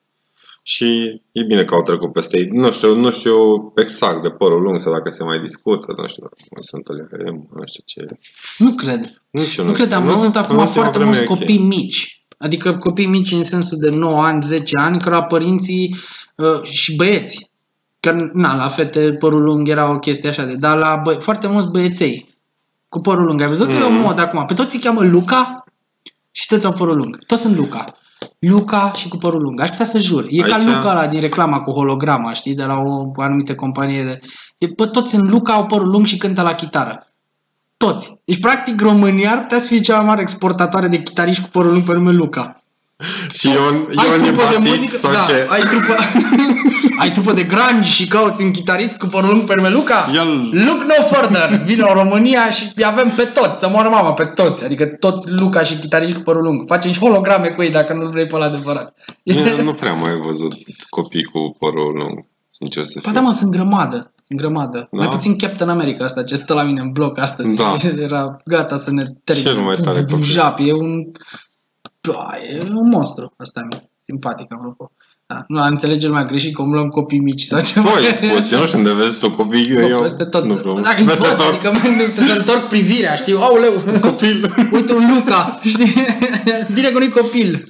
[0.64, 2.48] Și e bine că au trecut peste ei.
[2.52, 6.24] Nu știu, nu știu exact de părul lung sau dacă se mai discută, nu știu
[6.24, 8.06] dacă mai sunt alea, nu știu ce.
[8.58, 9.22] Nu cred.
[9.30, 10.14] Nici eu Nu cred, am Nu?
[10.14, 11.38] văzut În acum ultima foarte vreme mulți e ok.
[11.38, 12.26] copii mici.
[12.38, 15.96] Adică copii mici în sensul de 9 ani, 10 ani, că la părinții
[16.36, 17.52] uh, și băieți.
[18.00, 21.48] Că, na, la fete părul lung era o chestie așa de, dar la bă- foarte
[21.48, 22.34] mulți băieței
[22.90, 23.42] cu părul lung.
[23.42, 24.02] Ai văzut că e o Mhm.
[24.02, 24.46] mod acum.
[24.46, 25.64] Pe toți îi cheamă Luca
[26.32, 27.26] și toți au părul lung.
[27.26, 27.86] Toți sunt Luca.
[28.40, 29.62] Luca și cu părul lung.
[29.62, 30.26] Aș putea să jur.
[30.30, 34.04] E ca Aici- Luca ăla din reclama cu holograma, știi, de la o anumită companie
[34.04, 34.20] de...
[34.58, 37.08] E, bă, toți sunt Luca, au părul lung și cântă la chitară.
[37.78, 38.22] Toți.
[38.26, 41.72] Deci, practic, România ar putea să fie cea mai mare exportatoare de chitariști cu părul
[41.72, 42.64] lung pe nume Luca.
[43.32, 45.48] Și Ion, Ai Ion e trupă de basist muzică, sau da, ce?
[45.50, 45.96] ai trupă,
[47.02, 50.10] ai trupă de grunge și cauți un chitarist cu părul lung pe nume Luca?
[50.14, 51.62] El- Look no further!
[51.66, 54.64] Vine în România și îi avem pe toți, să moară mama, pe toți.
[54.64, 56.64] Adică toți Luca și chitariști cu părul lung.
[56.68, 58.94] Facem și holograme cu ei dacă nu vrei pe la adevărat.
[59.24, 60.54] Eu nu prea mai văzut
[60.90, 63.12] copii cu părul lung, sincer să Ba fiu.
[63.14, 64.14] da, mă, sunt grămadă.
[64.24, 64.78] Sunt grămadă.
[64.92, 64.98] Da?
[65.04, 67.58] Mai puțin Captain America asta ce stă la mine în bloc astăzi.
[67.58, 67.76] Da.
[68.04, 69.50] Era gata să ne termine.
[69.50, 70.26] Cel mai tare copil.
[70.26, 71.12] Jap, e un...
[72.12, 73.34] Da, e un monstru.
[73.38, 74.92] Asta mi simpatic, apropo.
[75.28, 77.90] Da, nu înțelege lumea greșit că umblăm copii mici sau ceva.
[77.90, 80.46] Tu ai spus, eu nu știu unde vezi tu copii, Bă, eu peste tot.
[80.46, 80.82] nu vreau.
[80.82, 81.54] Dacă îi Peste poți, tot.
[81.54, 83.34] adică mă, nu să întorc privirea, știi?
[83.34, 84.56] Aoleu, Copil.
[84.72, 85.94] uite un Luca, știi?
[86.74, 87.64] Bine că nu-i copil.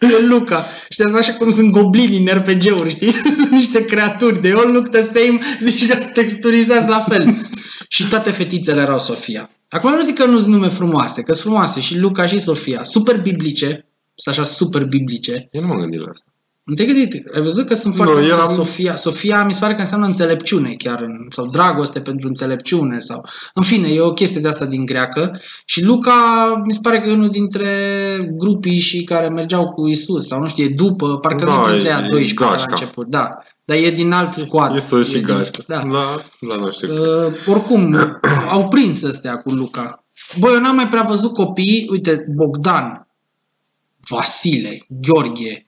[0.00, 0.64] e Luca.
[0.90, 3.10] Știi, asta așa cum sunt goblini în RPG-uri, știi?
[3.10, 7.36] Sunt niște creaturi, they all look the same, zici că texturizați la fel.
[7.88, 9.50] și toate fetițele erau Sofia.
[9.72, 12.84] Acum nu zic că nu sunt nume frumoase, că sunt frumoase și Luca și Sofia.
[12.84, 15.48] Super biblice, sunt așa super biblice.
[15.50, 16.26] Eu nu m-am gândit la asta.
[16.64, 17.12] Nu te-ai gândit?
[17.34, 18.96] Ai văzut că sunt Nu, foarte multe eram- Sofia.
[18.96, 23.24] Sofia mi se pare că înseamnă înțelepciune chiar, în- sau dragoste pentru înțelepciune, sau...
[23.54, 25.40] În fine, e o chestie de asta din greacă.
[25.64, 26.14] Și Luca
[26.64, 27.70] mi se pare că e unul dintre
[28.38, 31.72] grupii și care mergeau cu Isus, sau nu știu, e după, parcă Da, nu e
[31.72, 32.70] dintre e- a e 12 la gașca.
[32.70, 33.38] început, da.
[33.64, 34.74] Dar e din alt squad.
[34.76, 35.64] Isus și E din- gașcă.
[35.66, 35.82] Da.
[35.92, 36.88] Da, da, nu știu.
[37.26, 37.96] Uh, oricum,
[38.54, 40.04] au prins ăstea cu Luca.
[40.38, 43.06] Băi, eu n-am mai prea văzut copii, uite, Bogdan,
[44.08, 45.66] Vasile, Gheorghe,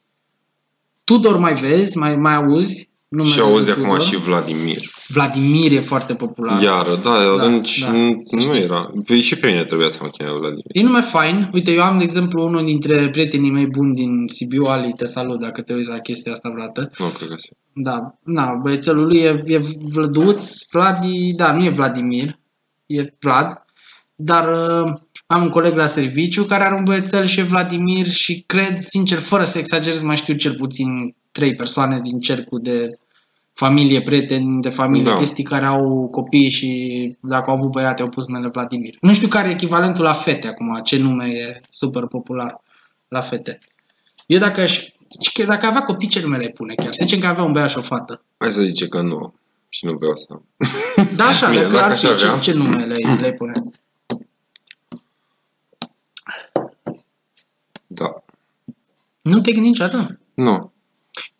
[1.04, 2.90] Tudor mai vezi, mai, mai auzi?
[3.09, 4.00] Numele și auzi lui de acum Tudor?
[4.02, 4.80] și Vladimir.
[5.14, 6.62] Vladimir e foarte popular.
[6.62, 8.62] Iară, da, atunci da, nu, să nu știi.
[8.62, 8.92] era.
[9.07, 10.64] Păi și pe mine trebuia să mă cheme Vladimir.
[10.68, 11.50] E nume fain.
[11.53, 15.40] Uite, eu am, de exemplu, unul dintre prietenii mei buni din Sibiu, Ali, te salut
[15.40, 16.90] dacă te uiți la chestia asta vreodată.
[16.98, 17.50] Nu, cred că se.
[17.72, 22.38] Da, na, băiețelul lui e, e Vlăduț, Vladi, da, nu e Vladimir,
[22.87, 23.64] e Vlad,
[24.14, 24.92] dar uh,
[25.27, 29.18] am un coleg la serviciu care are un băiețel și e Vladimir și cred, sincer,
[29.18, 32.98] fără să exagerez, mai știu cel puțin trei persoane din cercul de
[33.54, 35.10] familie, prieteni de familie, Da.
[35.10, 35.16] da.
[35.18, 38.94] chestii care au copii și dacă au avut băiate au pus numele Vladimir.
[39.00, 42.60] Nu știu care e echivalentul la fete acum, ce nume e super popular
[43.08, 43.58] la fete.
[44.26, 44.80] Eu dacă aș,
[45.32, 46.92] că dacă avea copii, ce nume le pune chiar?
[46.92, 48.22] Să zicem că avea un băiat și o fată.
[48.38, 49.34] Hai să zice că nu.
[49.68, 50.40] Și nu vreau să...
[51.16, 52.38] Da, așa, Bine, dacă, dacă ar aș fi, ce, avea.
[52.38, 53.52] ce nume le, le pune?
[57.86, 58.24] Da.
[59.22, 60.18] Nu te gândi niciodată?
[60.34, 60.72] Nu.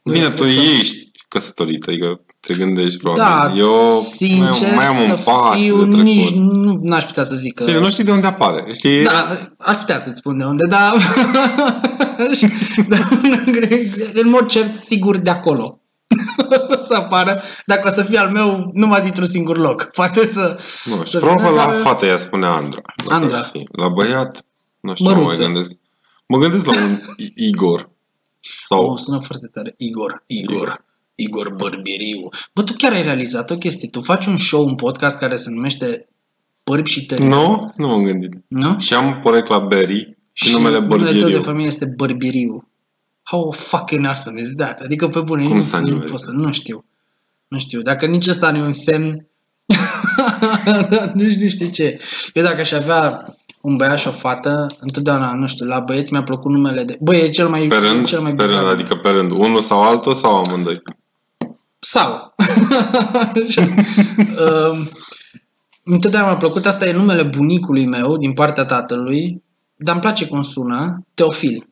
[0.03, 3.23] Băi, Bine, cred tu că- ești căsătorită, adică te gândești probabil.
[3.25, 6.03] Da, Eu sincer mai am, mai am un să pas fiu, de trecut.
[6.05, 7.65] nici, nu n-aș putea să zic că...
[7.65, 8.73] Bine, nu știi de unde apare.
[8.73, 9.05] Știi?
[9.05, 10.95] Da, aș putea să-ți spun de unde, dar...
[12.89, 13.21] dar
[14.15, 15.79] în mod cert, sigur de acolo.
[16.89, 19.85] să apară, dacă o să fie al meu, numai dintr-un singur loc.
[19.85, 20.59] Poate să...
[20.85, 22.81] Nu, și să probabil vină, la dar- fată ea spune Andra.
[22.97, 23.39] dacă Andra.
[23.39, 23.69] ar fi.
[23.73, 24.45] La băiat,
[24.81, 25.43] nu știu, mă mai Măruță.
[25.45, 25.71] gândesc.
[26.27, 27.91] Mă gândesc la un I- Igor.
[28.61, 28.85] Sau...
[28.91, 29.75] Oh, sună foarte tare.
[29.79, 30.85] Igor, Igor, Igor
[31.57, 32.29] Bărbiriu.
[32.55, 33.89] Bă, tu chiar ai realizat o chestie.
[33.89, 36.09] Tu faci un show, un podcast care se numește
[36.65, 37.23] Bărbi și tări.
[37.23, 37.73] Nu?
[37.77, 38.31] Nu m-am gândit.
[38.49, 38.79] Nu?
[38.79, 41.43] Și am porecla Berry și, numele numele tău de Bărbiriu.
[41.43, 42.69] familie este Bărbiriu.
[43.23, 44.81] How fucking awesome is that?
[44.81, 46.43] Adică pe bune, Cum nu, s-a nu nimerit pot să, asta?
[46.47, 46.85] nu știu.
[47.49, 47.83] Nu știu.
[47.83, 49.27] Dacă nici ăsta nu e un semn,
[51.15, 52.01] nici nu știu ce.
[52.33, 56.23] Eu dacă aș avea un băiat și o fată, întotdeauna, nu știu, la băieți mi-a
[56.23, 56.97] plăcut numele de...
[57.01, 58.73] Băi, e cel mai, Pe rând, cel mai pe rând, bizar.
[58.73, 59.31] adică pe rând.
[59.31, 60.83] Unul sau altul sau amândoi?
[61.87, 62.35] Sau.
[64.71, 64.89] um,
[65.85, 69.43] întotdeauna mi-a plăcut, asta e numele bunicului meu din partea tatălui,
[69.77, 71.69] dar îmi place cum sună, Teofil.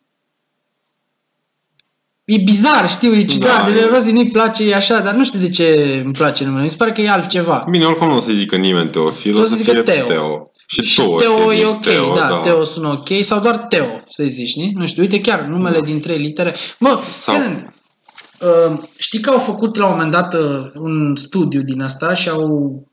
[2.25, 5.25] E bizar, știu, e ciudat, Da, de e- Rozi nu-i place, e așa, dar nu
[5.25, 7.66] știu de ce îmi place numele, mi se pare că e altceva.
[7.70, 10.07] Bine, oricum nu o să zică nimeni Teofil, O o să să zică fie Teo.
[10.07, 10.42] Teo.
[10.66, 12.37] Și, Și tu o Teo să e zici ok, Teo, da, da.
[12.40, 14.72] Teo sună ok, sau doar Teo, să zici, știi?
[14.75, 16.55] Nu știu, uite chiar numele din trei litere.
[16.79, 17.81] Mă, Sau- Karen, uh,
[18.96, 22.87] știi că au făcut la un moment dat uh, un studiu din asta și au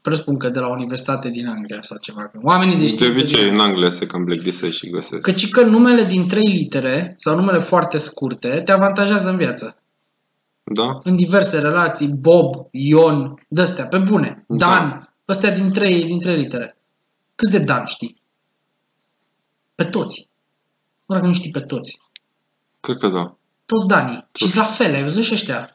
[0.00, 2.26] presupun că de la o universitate din Anglia sau ceva.
[2.28, 5.22] că Oamenii de De știință obicei, din- în Anglia se cam plictisesc și găsesc.
[5.22, 9.76] Căci că numele din trei litere sau numele foarte scurte te avantajează în viață.
[10.62, 11.00] Da?
[11.02, 14.44] În diverse relații, Bob, Ion, de-astea, pe bune.
[14.48, 14.66] Da.
[14.66, 16.78] Dan, ăstea din trei, din trei litere.
[17.34, 18.22] Câți de Dan știi?
[19.74, 20.28] Pe toți.
[21.06, 21.98] Nu dacă nu știi pe toți.
[22.80, 23.36] Cred că da.
[23.70, 24.26] Toți Dani.
[24.34, 25.72] Și la fel, ai văzut și ăștia.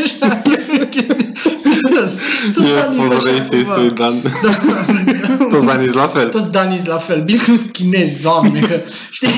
[0.00, 0.42] Așa,
[0.72, 1.32] e o chestie.
[1.58, 2.10] Serios.
[2.54, 3.72] Toți E Dani sunt așa folosesc cumva.
[3.74, 4.22] Suidan.
[4.42, 4.52] Da.
[5.50, 6.28] Toți banii sunt la fel.
[6.28, 7.22] Toți Dani sunt la fel.
[7.24, 9.28] Bine că nu sunt chinezi, doamne, că știi?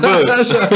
[0.00, 0.06] Bă.
[0.40, 0.68] Așa.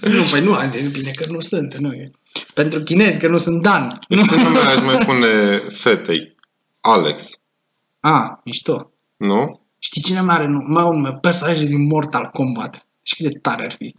[0.00, 2.10] Nu, păi nu am zis bine că nu sunt, nu e.
[2.54, 3.92] Pentru chinezi, că nu sunt Dan.
[4.08, 6.34] Nu știu numele aș mai pune fetei.
[6.80, 7.30] Alex.
[8.00, 8.90] A, mișto.
[9.16, 9.60] Nu?
[9.78, 11.18] Știi cine mai are nu- mai un nume?
[11.20, 12.86] Personaje din Mortal Kombat.
[13.02, 13.94] Și cât de tare ar fi.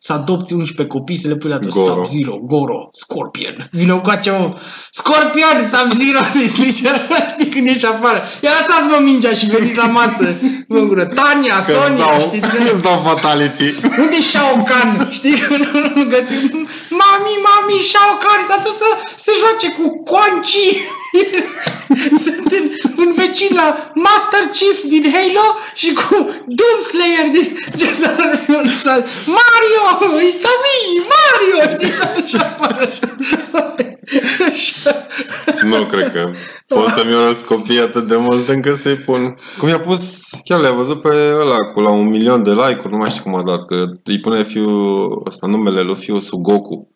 [0.00, 2.04] Să adopți 11 copii, să le pui la toți Goro.
[2.04, 3.68] Sub-Zero, Goro, Scorpion.
[3.70, 4.54] Vine cu acea
[4.90, 8.18] Scorpion, Sub-Zero, să-i strice așa, știi când ieși afară.
[8.44, 10.26] Ia lăsați mă mingea și veniți la masă.
[10.68, 11.04] Mă gură.
[11.04, 12.42] Tania, Că îți Sonia, dau, știi?
[12.74, 13.68] îți dau fatality.
[14.02, 15.10] Unde e Shao Kahn?
[15.18, 16.56] Știi că nu, nu găsim.
[17.00, 18.88] Mami, mami, Shao Kahn s-a dus să
[19.24, 20.66] se joace cu Quan Chi.
[22.24, 22.64] Sunt în,
[22.96, 26.14] un vecin la Master Chief din Halo și cu
[26.58, 27.46] Doom Slayer din
[27.78, 28.08] Jedi
[28.46, 29.04] Fallen
[29.38, 29.82] Mario,
[30.28, 30.76] it's a me,
[31.14, 31.70] Mario.
[31.72, 32.28] Știți?
[32.28, 33.74] Și așa apare așa.
[34.52, 35.06] Așa.
[35.62, 36.30] Nu cred că
[36.66, 39.38] pot să-mi urăsc copiii atât de mult încât să-i pun.
[39.58, 41.08] Cum i-a pus, chiar le-a văzut pe
[41.40, 44.20] ăla cu la un milion de like-uri, nu mai știu cum a dat, că îi
[44.20, 46.88] pune fiul ăsta numele lui fiul Sugoku.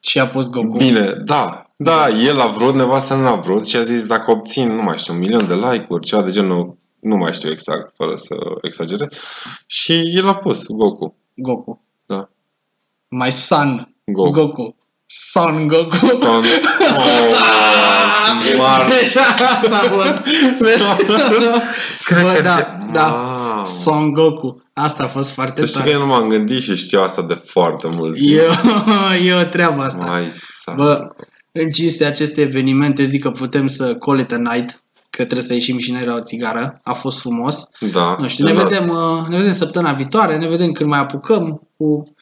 [0.00, 0.76] Și a pus Goku.
[0.76, 4.74] Bine, da, da, el a vrut, nevasta nu a vrut și a zis dacă obțin,
[4.74, 8.14] nu mai știu, un milion de like-uri, ceva de genul, nu mai știu exact, fără
[8.16, 9.08] să exagerez.
[9.66, 11.16] Și el a pus Goku.
[11.34, 11.82] Goku.
[12.06, 12.28] Da.
[13.08, 13.94] My son.
[14.04, 14.30] Goku.
[14.30, 14.76] Goku.
[15.06, 15.96] Son Goku.
[16.20, 16.44] Son...
[18.30, 18.88] Oh, smart.
[18.88, 20.22] Deci asta a fost.
[22.22, 23.06] Bă, da, da.
[23.56, 23.66] Wow.
[23.66, 24.62] Son Goku.
[24.72, 25.98] Asta a fost foarte Să știi că tare.
[25.98, 28.30] eu nu m-am gândit și știu asta de foarte mult timp.
[28.30, 28.50] Eu,
[29.26, 30.06] e o treabă asta.
[30.06, 30.32] Mai
[30.64, 30.72] sa.
[30.72, 31.08] Bă,
[31.62, 35.52] în cinste aceste evenimente zic că putem să call it a night, că trebuie să
[35.52, 36.80] ieșim și noi la o țigară.
[36.82, 37.70] A fost frumos.
[37.92, 38.16] Da.
[38.20, 38.62] Nu știu, ne da.
[38.62, 42.12] vedem, uh, ne vedem săptămâna viitoare, ne vedem când mai apucăm cu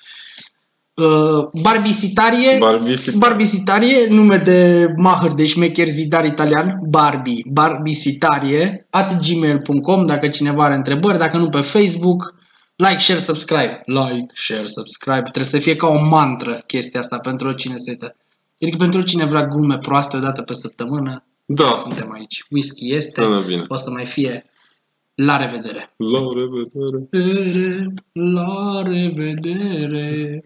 [0.97, 2.57] Uh, Barbisitarie.
[2.59, 3.19] Barbisi.
[3.19, 10.75] Barbisitarie, nume de mahăr de șmecher zidar italian, Barbie, barbisitarie, at gmail.com dacă cineva are
[10.75, 12.35] întrebări, dacă nu pe Facebook,
[12.77, 17.49] like, share, subscribe, like, share, subscribe, trebuie să fie ca o mantră chestia asta pentru
[17.49, 18.15] oricine se uită.
[18.61, 21.75] Adică pentru oricine vrea glume proaste o dată pe săptămână, Da.
[21.75, 22.45] suntem aici.
[22.51, 23.63] Whisky este, Sună bine.
[23.69, 24.45] o să mai fie.
[25.15, 25.95] La revedere!
[25.97, 27.93] La revedere.
[28.13, 30.45] La revedere!